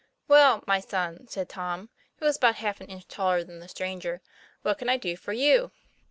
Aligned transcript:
'Well, 0.27 0.63
my 0.65 0.79
son," 0.79 1.27
said 1.27 1.47
Tom, 1.47 1.89
who 2.17 2.25
was 2.25 2.37
about 2.37 2.55
half 2.55 2.81
an 2.81 2.87
inch 2.87 3.07
taller 3.07 3.43
than 3.43 3.59
the 3.59 3.67
stranger, 3.67 4.23
"what 4.63 4.79
can 4.79 4.89
I 4.89 4.97
do 4.97 5.15
for 5.15 5.31
you?" 5.31 5.69